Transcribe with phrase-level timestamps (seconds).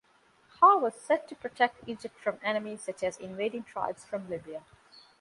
[0.59, 4.63] Ha was said to protect Egypt from enemies such as invading tribes from Libya.